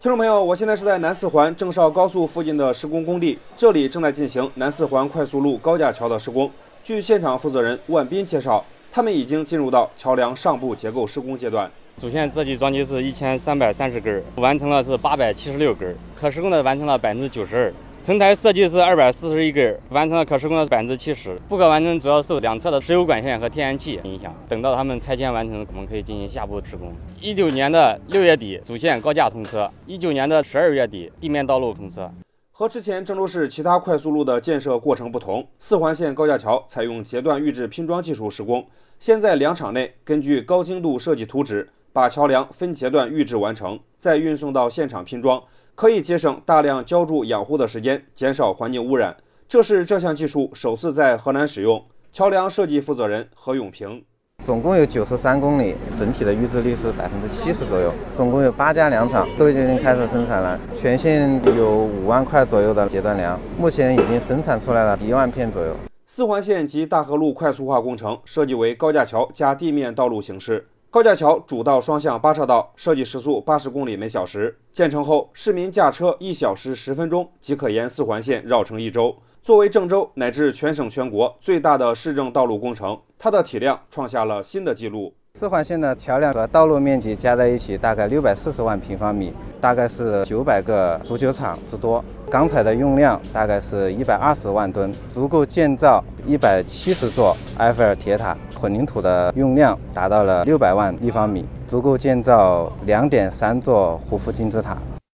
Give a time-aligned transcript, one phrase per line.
[0.00, 6.48] 听众朋友，我现在是在南四环郑绍高速附近的施工工地，这里正在进行南四环快速路高架桥的施工。
[6.84, 11.68] 据现场负责人万斌介绍，他们已经进入到桥梁上部结构施工阶段。
[11.98, 17.72] 主线设计桩基是一千三百三十根，完成了是八百七十六根，可施工的完成了百分之九十二。
[18.02, 21.38] 成台设计是二百四十一根，完成了可施工的百分之七十。
[21.46, 24.34] 不可完成主要受两侧的石油管线和天然气影响。
[24.48, 26.90] 等到他们拆迁完成，我们可以进行下部施工。
[27.20, 32.10] 一九年的六月底，主线高架通车；一九年的十二月底，地面道路通车。
[32.50, 38.66] 和之前郑州市其他快速路的建设过程不同，四环线高架桥采用截段预制拼装技术施工。
[38.98, 45.42] 先在两场内根据高精度设计图纸，把桥梁分阶段预制完成，再运送到现场拼装。
[45.78, 49.16] 可以节省大量浇筑养护的时间，减少环境污染。
[49.48, 51.80] 这是这项技术首次在河南使用。
[52.12, 54.02] 桥梁设计负责人何永平：
[54.42, 57.94] 总共有九十三公里，整体的预制率是百分之七十左右。
[58.16, 65.76] 总共有八家粮厂都已经开始生产了，全线有五万块左右的截断梁，目前已经生产出来了一万片左右。
[66.08, 70.66] 四环线及大河路快速化工程设计为高架桥加地面道路形式。
[70.90, 74.56] 高架桥主道双向八车道，设计时速八十公里每小时。
[74.72, 79.14] 建成后，市民驾车一小时十分钟即可沿四环线绕城一周。
[79.42, 85.12] 作为郑州乃至全省全国最大的市政道路工程，它的体量创下了新的纪录。
[85.34, 92.02] 四环线的桥梁和道路面积加在一起大概六百四十万平方米，大概是九百个足球场之多。
[92.30, 98.36] 钢材的用量大概是一百二十万吨，足够建造一百七十座埃菲尔铁塔。
[98.60, 104.76] 混凝土的用量达到了六百万立方米，足够建造两点三座胡夫金字塔。